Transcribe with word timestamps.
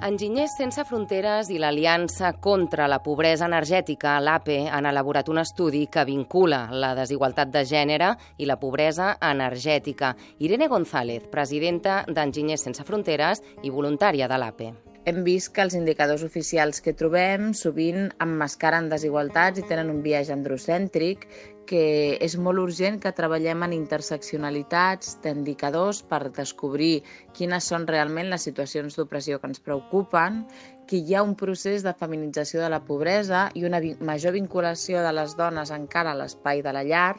Enginyers 0.00 0.54
Sense 0.56 0.80
Fronteres 0.88 1.50
i 1.52 1.58
l'Aliança 1.60 2.30
contra 2.40 2.86
la 2.88 3.02
Pobresa 3.04 3.44
Energètica, 3.44 4.14
l'APE, 4.24 4.62
han 4.72 4.88
elaborat 4.88 5.28
un 5.28 5.42
estudi 5.42 5.82
que 5.92 6.06
vincula 6.08 6.62
la 6.72 6.94
desigualtat 6.96 7.52
de 7.52 7.66
gènere 7.68 8.14
i 8.40 8.48
la 8.48 8.56
pobresa 8.56 9.10
energètica. 9.20 10.14
Irene 10.40 10.70
González, 10.72 11.28
presidenta 11.28 12.06
d'Enginyers 12.08 12.64
Sense 12.64 12.86
Fronteres 12.88 13.44
i 13.60 13.68
voluntària 13.68 14.28
de 14.30 14.40
l'APE. 14.40 14.70
Hem 15.04 15.20
vist 15.24 15.52
que 15.52 15.64
els 15.64 15.76
indicadors 15.76 16.24
oficials 16.24 16.80
que 16.80 16.96
trobem 16.96 17.52
sovint 17.56 18.08
emmascaren 18.24 18.88
desigualtats 18.88 19.60
i 19.60 19.68
tenen 19.68 19.92
un 19.92 20.00
viatge 20.04 20.32
androcèntric 20.32 21.28
que 21.70 22.18
és 22.18 22.34
molt 22.34 22.58
urgent 22.58 22.96
que 23.02 23.12
treballem 23.14 23.62
en 23.62 23.74
interseccionalitats 23.76 25.12
d'indicadors 25.22 26.00
per 26.10 26.32
descobrir 26.34 27.04
quines 27.36 27.68
són 27.70 27.86
realment 27.86 28.32
les 28.32 28.46
situacions 28.48 28.98
d'opressió 28.98 29.38
que 29.38 29.46
ens 29.52 29.62
preocupen, 29.62 30.42
que 30.90 30.98
hi 30.98 31.14
ha 31.14 31.22
un 31.22 31.36
procés 31.38 31.84
de 31.86 31.94
feminització 31.94 32.64
de 32.64 32.72
la 32.74 32.82
pobresa 32.82 33.44
i 33.54 33.62
una 33.68 33.78
major 34.02 34.34
vinculació 34.34 35.04
de 35.06 35.12
les 35.14 35.36
dones 35.38 35.70
encara 35.70 36.10
a 36.10 36.18
l'espai 36.18 36.64
de 36.66 36.74
la 36.74 36.82
llar 36.82 37.14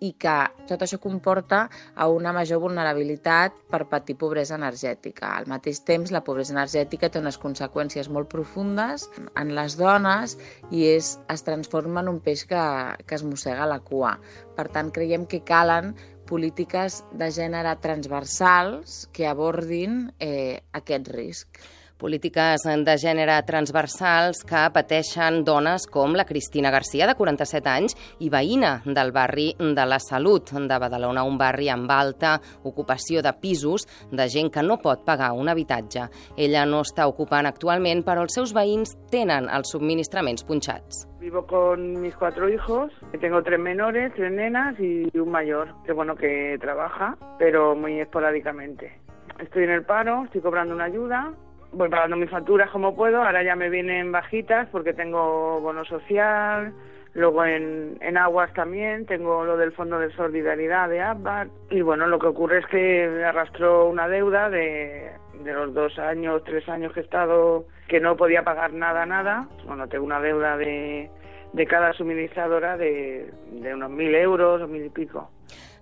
i 0.00 0.10
que 0.22 0.34
tot 0.68 0.82
això 0.84 0.98
comporta 1.02 1.60
a 1.94 2.08
una 2.08 2.32
major 2.36 2.60
vulnerabilitat 2.62 3.56
per 3.72 3.82
patir 3.92 4.16
pobresa 4.20 4.56
energètica. 4.56 5.34
Al 5.36 5.48
mateix 5.52 5.82
temps, 5.88 6.12
la 6.14 6.22
pobresa 6.24 6.54
energètica 6.56 7.10
té 7.10 7.20
unes 7.20 7.38
conseqüències 7.40 8.08
molt 8.08 8.30
profundes 8.32 9.08
en 9.40 9.52
les 9.56 9.76
dones 9.80 10.36
i 10.70 10.86
és, 10.92 11.16
es 11.32 11.44
transforma 11.46 12.04
en 12.04 12.14
un 12.14 12.22
peix 12.24 12.46
que, 12.48 12.62
que 13.06 13.18
es 13.18 13.26
mossega 13.26 13.68
la 13.68 13.80
cua. 13.84 14.16
Per 14.56 14.68
tant, 14.72 14.92
creiem 14.94 15.26
que 15.28 15.44
calen 15.44 15.92
polítiques 16.30 17.02
de 17.20 17.28
gènere 17.34 17.74
transversals 17.84 19.04
que 19.12 19.26
abordin 19.28 20.08
eh, 20.22 20.62
aquest 20.78 21.12
risc 21.12 21.62
polítiques 22.00 22.64
de 22.64 22.94
gènere 22.98 23.36
transversals 23.46 24.40
que 24.48 24.62
pateixen 24.72 25.42
dones 25.44 25.84
com 25.92 26.16
la 26.16 26.24
Cristina 26.24 26.72
Garcia, 26.72 27.06
de 27.06 27.14
47 27.18 27.68
anys, 27.70 27.96
i 28.24 28.30
veïna 28.32 28.78
del 28.86 29.12
barri 29.12 29.50
de 29.60 29.84
la 29.86 30.00
Salut 30.00 30.54
de 30.54 30.78
Badalona, 30.80 31.26
un 31.28 31.36
barri 31.38 31.68
amb 31.68 31.90
alta 31.92 32.38
ocupació 32.64 33.20
de 33.22 33.34
pisos 33.42 33.84
de 34.10 34.28
gent 34.32 34.48
que 34.54 34.64
no 34.64 34.80
pot 34.80 35.04
pagar 35.04 35.32
un 35.36 35.52
habitatge. 35.52 36.08
Ella 36.36 36.64
no 36.64 36.80
està 36.86 37.06
ocupant 37.10 37.46
actualment, 37.46 38.02
però 38.06 38.24
els 38.24 38.34
seus 38.38 38.54
veïns 38.56 38.96
tenen 39.12 39.50
els 39.52 39.74
subministraments 39.76 40.46
punxats. 40.48 41.04
Vivo 41.20 41.44
con 41.46 42.00
mis 42.00 42.16
cuatro 42.16 42.48
hijos, 42.48 42.92
tengo 43.20 43.42
tres 43.42 43.60
menores, 43.60 44.14
tres 44.16 44.32
nenas 44.32 44.80
y 44.80 45.06
un 45.18 45.30
mayor, 45.30 45.74
que 45.84 45.92
bueno, 45.92 46.16
que 46.16 46.56
trabaja, 46.60 47.18
pero 47.38 47.76
muy 47.76 48.00
esporádicamente. 48.00 48.98
Estoy 49.38 49.64
en 49.64 49.70
el 49.70 49.84
paro, 49.84 50.24
estoy 50.24 50.40
cobrando 50.40 50.74
una 50.74 50.84
ayuda 50.84 51.34
voy 51.72 51.88
pagando 51.88 52.16
mis 52.16 52.30
facturas 52.30 52.70
como 52.70 52.94
puedo, 52.94 53.22
ahora 53.22 53.42
ya 53.42 53.56
me 53.56 53.70
vienen 53.70 54.12
bajitas 54.12 54.68
porque 54.70 54.92
tengo 54.92 55.60
bono 55.60 55.84
social, 55.84 56.72
luego 57.14 57.44
en, 57.44 57.96
en 58.00 58.16
aguas 58.16 58.52
también, 58.54 59.06
tengo 59.06 59.44
lo 59.44 59.56
del 59.56 59.72
Fondo 59.72 59.98
de 59.98 60.12
Solidaridad 60.12 60.88
de 60.88 61.00
ABBA 61.00 61.46
y 61.70 61.80
bueno, 61.82 62.06
lo 62.06 62.18
que 62.18 62.26
ocurre 62.26 62.58
es 62.58 62.66
que 62.66 63.08
me 63.08 63.24
arrastró 63.24 63.86
una 63.86 64.08
deuda 64.08 64.50
de, 64.50 65.10
de 65.42 65.52
los 65.52 65.72
dos 65.74 65.98
años, 65.98 66.42
tres 66.44 66.68
años 66.68 66.92
que 66.92 67.00
he 67.00 67.02
estado, 67.02 67.64
que 67.88 68.00
no 68.00 68.16
podía 68.16 68.42
pagar 68.42 68.72
nada, 68.72 69.06
nada, 69.06 69.48
bueno, 69.66 69.88
tengo 69.88 70.04
una 70.04 70.20
deuda 70.20 70.56
de, 70.56 71.10
de 71.52 71.66
cada 71.66 71.92
suministradora 71.92 72.76
de, 72.76 73.30
de 73.52 73.74
unos 73.74 73.90
mil 73.90 74.14
euros 74.14 74.62
o 74.62 74.68
mil 74.68 74.84
y 74.84 74.90
pico. 74.90 75.30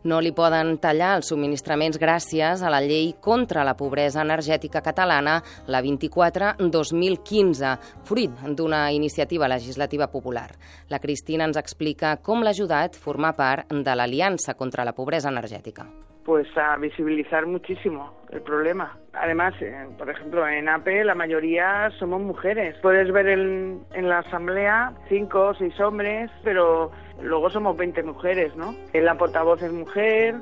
No 0.04 0.20
li 0.22 0.32
poden 0.34 0.77
tallar 0.82 1.16
els 1.18 1.30
subministraments 1.32 1.98
gràcies 1.98 2.62
a 2.62 2.70
la 2.70 2.80
llei 2.84 3.14
contra 3.20 3.64
la 3.66 3.77
pobresa 3.77 4.22
energètica 4.22 4.82
catalana, 4.84 5.39
la 5.67 5.83
24-2015, 5.83 7.73
fruit 8.05 8.45
d'una 8.55 8.90
iniciativa 8.92 9.48
legislativa 9.48 10.08
popular. 10.08 10.50
La 10.89 11.00
Cristina 11.00 11.45
ens 11.48 11.58
explica 11.58 12.17
com 12.23 12.42
l'ha 12.42 12.55
ajudat 12.55 12.96
formar 12.96 13.34
part 13.36 13.73
de 13.73 13.95
l'Aliança 13.96 14.55
contra 14.55 14.84
la 14.84 14.95
Pobresa 14.95 15.28
Energètica. 15.33 15.89
Pues 16.28 16.46
a 16.58 16.77
visibilizar 16.77 17.46
muchísimo 17.46 18.12
el 18.30 18.42
problema. 18.42 18.98
Además, 19.14 19.55
eh, 19.62 19.86
por 19.96 20.11
ejemplo, 20.11 20.46
en 20.46 20.68
AP 20.68 20.86
la 21.02 21.14
mayoría 21.14 21.90
somos 21.98 22.20
mujeres. 22.20 22.77
Puedes 22.83 23.11
ver 23.11 23.28
en, 23.28 23.80
en 23.94 24.11
la 24.11 24.18
asamblea 24.18 24.92
cinco 25.08 25.46
o 25.46 25.55
seis 25.55 25.80
hombres, 25.80 26.30
pero 26.44 26.90
luego 27.22 27.48
somos 27.48 27.78
20 27.78 28.02
mujeres, 28.02 28.55
¿no? 28.56 28.74
La 28.92 29.17
portavoz 29.17 29.62
es 29.62 29.72
mujer. 29.72 30.34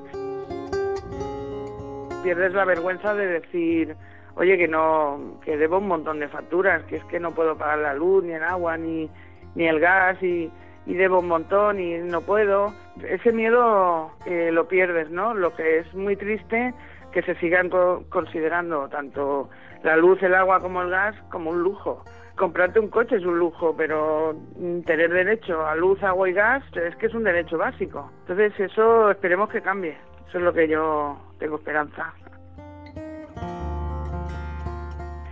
Pierdes 2.24 2.52
la 2.52 2.64
vergüenza 2.64 3.14
de 3.14 3.26
decir, 3.28 3.94
oye, 4.34 4.58
que 4.58 4.66
no, 4.66 5.38
que 5.44 5.56
debo 5.56 5.78
un 5.78 5.86
montón 5.86 6.18
de 6.18 6.26
facturas, 6.26 6.82
que 6.86 6.96
es 6.96 7.04
que 7.04 7.20
no 7.20 7.30
puedo 7.30 7.56
pagar 7.56 7.78
la 7.78 7.94
luz, 7.94 8.24
ni 8.24 8.32
el 8.32 8.42
agua, 8.42 8.76
ni, 8.76 9.08
ni 9.54 9.68
el 9.68 9.78
gas, 9.78 10.20
y, 10.20 10.50
y 10.86 10.94
debo 10.94 11.20
un 11.20 11.28
montón 11.28 11.80
y 11.80 11.98
no 11.98 12.20
puedo. 12.20 12.72
Ese 13.08 13.32
miedo 13.32 14.12
eh, 14.26 14.50
lo 14.52 14.68
pierdes, 14.68 15.10
¿no? 15.10 15.34
Lo 15.34 15.54
que 15.54 15.78
es 15.78 15.94
muy 15.94 16.16
triste 16.16 16.72
que 17.12 17.22
se 17.22 17.34
sigan 17.36 17.70
considerando 18.08 18.88
tanto 18.88 19.48
la 19.82 19.96
luz, 19.96 20.22
el 20.22 20.34
agua 20.34 20.60
como 20.60 20.82
el 20.82 20.90
gas 20.90 21.14
como 21.30 21.50
un 21.50 21.62
lujo 21.62 22.04
comprarte 22.36 22.78
un 22.78 22.88
coche 22.88 23.16
es 23.16 23.24
un 23.24 23.38
lujo, 23.38 23.74
pero 23.76 24.36
tener 24.84 25.10
derecho 25.10 25.66
a 25.66 25.74
luz, 25.74 26.02
agua 26.02 26.28
y 26.28 26.32
gas 26.32 26.62
es 26.74 26.94
que 26.96 27.06
es 27.06 27.14
un 27.14 27.24
derecho 27.24 27.58
básico. 27.58 28.10
Entonces 28.20 28.52
eso 28.60 29.10
esperemos 29.10 29.48
que 29.48 29.62
cambie. 29.62 29.96
Eso 30.28 30.38
es 30.38 30.44
lo 30.44 30.52
que 30.52 30.68
yo 30.68 31.18
tengo 31.38 31.56
esperanza. 31.56 32.12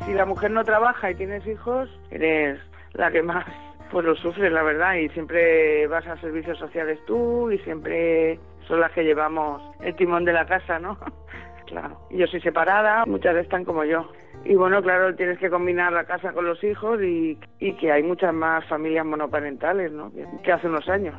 Si 0.04 0.12
la 0.12 0.26
mujer 0.26 0.50
no 0.50 0.64
trabaja 0.64 1.10
y 1.10 1.14
tienes 1.14 1.46
hijos, 1.46 1.88
eres 2.10 2.58
la 2.92 3.10
que 3.10 3.22
más 3.22 3.46
pues 3.90 4.04
lo 4.04 4.14
sufre, 4.16 4.50
la 4.50 4.62
verdad, 4.62 4.94
y 4.94 5.08
siempre 5.10 5.86
vas 5.86 6.06
a 6.06 6.20
servicios 6.20 6.58
sociales 6.58 6.98
tú 7.06 7.50
y 7.50 7.58
siempre 7.58 8.38
son 8.66 8.80
las 8.80 8.92
que 8.92 9.04
llevamos 9.04 9.62
el 9.82 9.94
timón 9.96 10.24
de 10.24 10.32
la 10.32 10.46
casa, 10.46 10.78
¿no? 10.78 10.98
claro. 11.66 11.98
Yo 12.10 12.26
soy 12.26 12.40
separada, 12.40 13.04
muchas 13.06 13.36
están 13.36 13.64
como 13.64 13.84
yo. 13.84 14.10
Y 14.44 14.56
bueno, 14.56 14.82
claro, 14.82 15.14
tienes 15.14 15.38
que 15.38 15.48
combinar 15.48 15.92
la 15.92 16.04
casa 16.04 16.32
con 16.32 16.44
los 16.44 16.62
hijos 16.64 17.00
y, 17.02 17.38
y 17.60 17.74
que 17.76 17.92
hay 17.92 18.02
muchas 18.02 18.34
más 18.34 18.66
familias 18.68 19.06
monoparentales 19.06 19.90
¿no? 19.92 20.12
que, 20.12 20.26
que 20.42 20.52
hace 20.52 20.66
unos 20.66 20.88
años. 20.88 21.14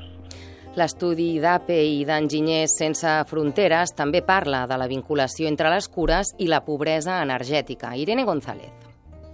L'estudi 0.75 1.37
d'APE 1.39 1.77
i 1.87 2.01
d'Enginyers 2.03 2.73
Sense 2.75 3.11
Fronteres 3.29 3.95
també 3.95 4.19
parla 4.27 4.65
de 4.67 4.75
la 4.75 4.89
vinculació 4.91 5.47
entre 5.47 5.71
les 5.71 5.87
cures 5.87 6.33
i 6.35 6.49
la 6.51 6.65
pobresa 6.67 7.21
energètica. 7.23 7.95
Irene 7.95 8.27
González. 8.27 8.84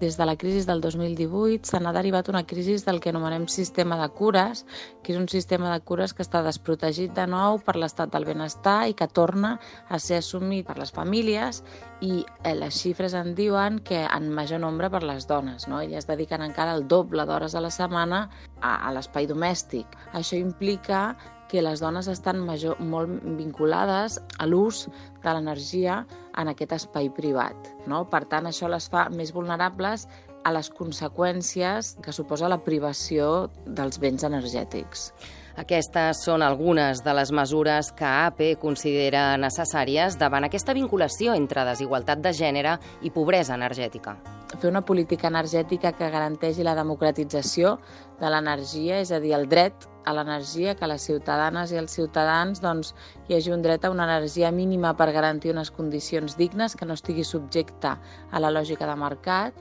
Des 0.01 0.17
de 0.17 0.25
la 0.25 0.35
crisi 0.35 0.65
del 0.65 0.81
2018 0.81 1.69
se 1.69 1.79
n'ha 1.79 1.91
derivat 1.93 2.29
una 2.31 2.41
crisi 2.49 2.73
del 2.81 2.99
que 2.99 3.11
anomenem 3.11 3.43
sistema 3.45 3.99
de 3.99 4.07
cures, 4.09 4.63
que 5.03 5.13
és 5.13 5.19
un 5.19 5.27
sistema 5.29 5.69
de 5.69 5.83
cures 5.85 6.15
que 6.17 6.23
està 6.25 6.41
desprotegit 6.41 7.13
de 7.13 7.27
nou 7.29 7.59
per 7.61 7.75
l'estat 7.77 8.09
del 8.09 8.25
benestar 8.25 8.87
i 8.89 8.95
que 8.97 9.05
torna 9.05 9.51
a 9.89 9.99
ser 10.01 10.17
assumit 10.23 10.65
per 10.65 10.79
les 10.81 10.89
famílies 10.95 11.61
i 12.01 12.23
eh, 12.25 12.55
les 12.57 12.79
xifres 12.81 13.13
en 13.13 13.35
diuen 13.37 13.77
que 13.85 14.01
en 14.07 14.31
major 14.33 14.63
nombre 14.65 14.89
per 14.89 15.03
les 15.05 15.29
dones. 15.29 15.67
No? 15.69 15.83
Elles 15.85 16.09
dediquen 16.09 16.41
encara 16.41 16.73
el 16.73 16.87
doble 16.87 17.27
d'hores 17.29 17.53
a 17.53 17.61
la 17.61 17.69
setmana 17.69 18.23
a, 18.59 18.73
a 18.81 18.95
l'espai 18.97 19.29
domèstic. 19.29 19.85
Això 20.17 20.33
implica 20.41 21.11
que 21.51 21.61
les 21.61 21.81
dones 21.83 22.07
estan 22.07 22.39
major, 22.47 22.79
molt 22.79 23.19
vinculades 23.35 24.17
a 24.39 24.47
l'ús 24.47 24.85
de 25.23 25.33
l'energia 25.35 26.01
en 26.39 26.51
aquest 26.51 26.77
espai 26.77 27.11
privat. 27.11 27.73
No? 27.91 28.05
Per 28.07 28.23
tant, 28.31 28.47
això 28.47 28.71
les 28.71 28.87
fa 28.91 29.09
més 29.11 29.33
vulnerables 29.35 30.07
a 30.47 30.53
les 30.55 30.71
conseqüències 30.73 31.97
que 32.01 32.15
suposa 32.15 32.49
la 32.49 32.61
privació 32.63 33.49
dels 33.67 33.99
béns 34.01 34.23
energètics. 34.25 35.11
Aquestes 35.59 36.23
són 36.25 36.41
algunes 36.45 37.03
de 37.03 37.15
les 37.17 37.31
mesures 37.31 37.91
que 37.91 38.07
AP 38.07 38.43
considera 38.61 39.37
necessàries 39.41 40.19
davant 40.19 40.47
aquesta 40.47 40.75
vinculació 40.77 41.35
entre 41.35 41.65
desigualtat 41.67 42.21
de 42.23 42.35
gènere 42.35 42.77
i 43.01 43.11
pobresa 43.11 43.57
energètica 43.57 44.19
fer 44.59 44.69
una 44.69 44.83
política 44.85 45.27
energètica 45.27 45.91
que 45.95 46.09
garanteixi 46.11 46.63
la 46.63 46.75
democratització 46.75 47.77
de 48.19 48.29
l'energia, 48.29 48.99
és 49.01 49.11
a 49.11 49.19
dir, 49.23 49.33
el 49.37 49.47
dret 49.49 49.87
a 50.05 50.13
l'energia, 50.17 50.75
que 50.75 50.89
les 50.89 51.05
ciutadanes 51.07 51.71
i 51.71 51.79
els 51.81 51.95
ciutadans 51.97 52.61
doncs, 52.63 52.93
hi 53.27 53.37
hagi 53.37 53.53
un 53.53 53.63
dret 53.65 53.85
a 53.85 53.91
una 53.93 54.07
energia 54.09 54.51
mínima 54.51 54.93
per 54.97 55.11
garantir 55.15 55.53
unes 55.53 55.71
condicions 55.71 56.37
dignes, 56.37 56.75
que 56.75 56.85
no 56.85 56.97
estigui 56.97 57.25
subjecta 57.27 57.97
a 58.31 58.43
la 58.43 58.51
lògica 58.51 58.89
de 58.89 58.97
mercat. 58.99 59.57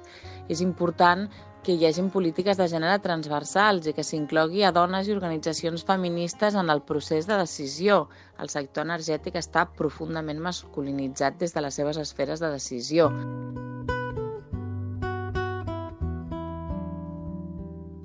És 0.51 0.61
important 0.65 1.29
que 1.63 1.75
hi 1.77 1.87
hagin 1.87 2.09
polítiques 2.11 2.57
de 2.57 2.67
gènere 2.73 3.01
transversals 3.05 3.87
i 3.87 3.95
que 3.97 4.05
s'inclogui 4.07 4.65
a 4.65 4.73
dones 4.73 5.09
i 5.09 5.15
organitzacions 5.17 5.85
feministes 5.89 6.57
en 6.57 6.73
el 6.73 6.81
procés 6.93 7.29
de 7.29 7.37
decisió. 7.41 8.07
El 8.41 8.49
sector 8.49 8.89
energètic 8.89 9.37
està 9.37 9.67
profundament 9.83 10.41
masculinitzat 10.41 11.37
des 11.43 11.53
de 11.57 11.67
les 11.67 11.77
seves 11.83 12.01
esferes 12.01 12.41
de 12.41 12.55
decisió. 12.57 13.11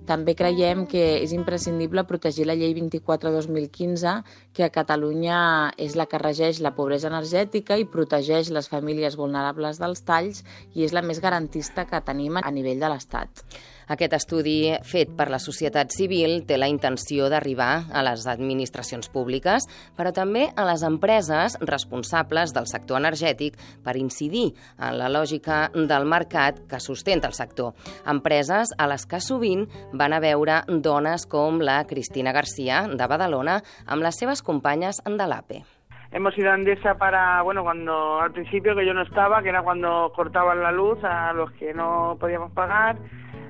També 0.06 0.36
creiem 0.38 0.84
que 0.90 1.04
és 1.18 1.32
imprescindible 1.34 2.04
protegir 2.06 2.46
la 2.46 2.56
llei 2.58 2.76
24-2015, 2.78 4.14
que 4.54 4.66
a 4.66 4.72
Catalunya 4.74 5.38
és 5.82 5.96
la 5.98 6.06
que 6.12 6.22
regeix 6.22 6.62
la 6.62 6.76
pobresa 6.78 7.10
energètica 7.10 7.80
i 7.82 7.88
protegeix 7.96 8.52
les 8.54 8.70
famílies 8.70 9.18
vulnerables 9.18 9.82
dels 9.82 10.06
talls 10.06 10.44
i 10.76 10.86
és 10.86 10.94
la 10.94 11.02
més 11.02 11.22
garantista 11.24 11.88
que 11.90 12.04
tenim 12.06 12.38
a 12.38 12.52
nivell 12.54 12.86
de 12.86 12.94
l'Estat. 12.94 13.46
Aquest 13.88 14.16
estudi 14.18 14.74
fet 14.84 15.12
per 15.18 15.28
la 15.30 15.40
societat 15.42 15.94
civil 15.94 16.40
té 16.48 16.58
la 16.58 16.70
intenció 16.72 17.30
d'arribar 17.30 17.86
a 17.94 18.02
les 18.08 18.26
administracions 18.28 19.12
públiques, 19.14 19.68
però 19.98 20.14
també 20.16 20.48
a 20.56 20.66
les 20.66 20.82
empreses 20.88 21.58
responsables 21.62 22.56
del 22.56 22.66
sector 22.72 22.98
energètic 22.98 23.60
per 23.86 23.98
incidir 24.00 24.48
en 24.80 24.98
la 24.98 25.12
lògica 25.12 25.70
del 25.76 26.10
mercat 26.10 26.64
que 26.70 26.82
sustenta 26.82 27.30
el 27.30 27.38
sector. 27.38 27.74
Empreses 28.10 28.74
a 28.78 28.90
les 28.90 29.06
que 29.06 29.22
sovint 29.22 29.68
van 29.94 30.14
a 30.14 30.22
veure 30.24 30.64
dones 30.68 31.28
com 31.30 31.62
la 31.62 31.84
Cristina 31.86 32.34
García 32.34 32.88
de 32.90 33.08
Badalona 33.08 33.62
amb 33.86 34.02
les 34.02 34.18
seves 34.18 34.42
companyes 34.42 35.02
de 35.06 35.30
l'APE. 35.30 35.64
Hemos 36.12 36.38
ido 36.38 36.50
a 36.50 36.54
Andesa 36.54 36.96
para, 36.96 37.42
bueno, 37.42 37.64
cuando 37.64 38.22
al 38.22 38.32
principio 38.32 38.74
que 38.74 38.86
yo 38.86 38.94
no 38.94 39.02
estaba, 39.02 39.44
que 39.44 39.50
era 39.50 39.64
cuando 39.64 40.14
cortaban 40.16 40.62
la 40.62 40.72
luz 40.72 41.04
a 41.04 41.34
los 41.34 41.52
que 41.54 41.74
no 41.74 42.16
podíamos 42.20 42.54
pagar, 42.54 42.96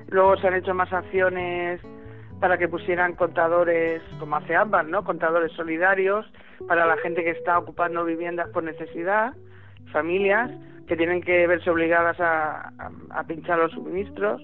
Luego 0.08 0.36
se 0.36 0.46
han 0.46 0.54
hecho 0.54 0.74
más 0.74 0.92
acciones 0.92 1.80
para 2.40 2.58
que 2.58 2.68
pusieran 2.68 3.14
contadores, 3.14 4.02
como 4.18 4.36
hace 4.36 4.54
ambas, 4.54 4.86
¿no? 4.86 5.04
Contadores 5.04 5.52
solidarios 5.52 6.26
para 6.68 6.86
la 6.86 6.96
gente 6.98 7.24
que 7.24 7.30
está 7.30 7.58
ocupando 7.58 8.04
viviendas 8.04 8.48
por 8.50 8.62
necesidad, 8.62 9.34
familias 9.92 10.50
que 10.86 10.96
tienen 10.96 11.22
que 11.22 11.46
verse 11.46 11.68
obligadas 11.70 12.16
a, 12.20 12.72
pinchar 13.26 13.58
los 13.58 13.72
suministros, 13.72 14.40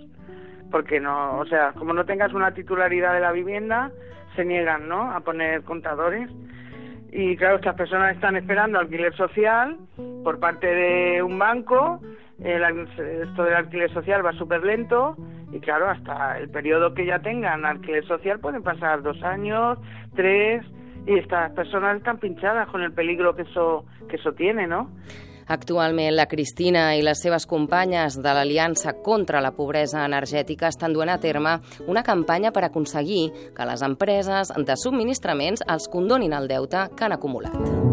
porque 0.70 0.98
no, 0.98 1.38
o 1.38 1.46
sea, 1.46 1.72
como 1.72 1.92
no 1.92 2.04
tengas 2.04 2.32
una 2.32 2.52
titularidad 2.52 3.14
de 3.14 3.20
la 3.20 3.30
vivienda, 3.30 3.92
se 4.34 4.44
niegan, 4.44 4.88
¿no? 4.88 5.12
A 5.12 5.20
poner 5.20 5.62
contadores. 5.62 6.28
Y 7.12 7.36
claro, 7.36 7.56
estas 7.56 7.76
personas 7.76 8.14
están 8.14 8.36
esperando 8.36 8.78
alquiler 8.78 9.14
social 9.14 9.76
por 10.24 10.40
parte 10.40 10.66
de 10.66 11.22
un 11.22 11.38
banco. 11.38 12.00
El, 12.42 12.64
esto 12.64 13.44
del 13.44 13.54
alquiler 13.54 13.92
social 13.92 14.24
va 14.24 14.32
súper 14.32 14.64
lento 14.64 15.16
y 15.52 15.60
claro, 15.60 15.90
hasta 15.90 16.38
el 16.38 16.48
periodo 16.48 16.94
que 16.94 17.06
ya 17.06 17.18
tengan 17.18 17.64
alquiler 17.64 18.06
social 18.06 18.40
pueden 18.40 18.62
pasar 18.62 19.02
dos 19.02 19.22
años, 19.22 19.78
tres, 20.14 20.64
y 21.06 21.18
estas 21.18 21.52
personas 21.52 21.98
están 21.98 22.18
pinchadas 22.18 22.68
con 22.68 22.82
el 22.82 22.92
peligro 22.92 23.34
que 23.34 23.42
eso, 23.42 23.84
que 24.08 24.16
eso 24.16 24.32
tiene, 24.32 24.66
¿no? 24.66 24.90
Actualment, 25.48 26.14
la 26.16 26.28
Cristina 26.30 26.94
i 26.96 27.02
les 27.04 27.20
seves 27.20 27.48
companyes 27.50 28.16
de 28.22 28.32
l'Aliança 28.32 28.94
contra 29.04 29.42
la 29.42 29.52
Pobresa 29.52 30.06
Energètica 30.06 30.70
estan 30.70 30.94
duent 30.94 31.10
a 31.12 31.18
terme 31.20 31.58
una 31.86 32.06
campanya 32.06 32.54
per 32.54 32.64
aconseguir 32.64 33.32
que 33.52 33.66
les 33.68 33.82
empreses 33.82 34.54
de 34.56 34.78
subministraments 34.78 35.66
els 35.66 35.90
condonin 35.92 36.32
el 36.38 36.48
deute 36.48 36.88
que 36.96 37.04
han 37.04 37.18
acumulat. 37.18 37.91